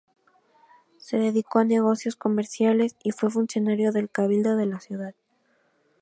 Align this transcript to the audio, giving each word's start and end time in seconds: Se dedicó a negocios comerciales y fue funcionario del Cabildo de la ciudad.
Se 0.97 1.17
dedicó 1.17 1.59
a 1.59 1.63
negocios 1.63 2.15
comerciales 2.15 2.95
y 3.03 3.11
fue 3.11 3.29
funcionario 3.29 3.91
del 3.91 4.09
Cabildo 4.09 4.55
de 4.57 4.65
la 4.65 4.79
ciudad. 4.79 5.13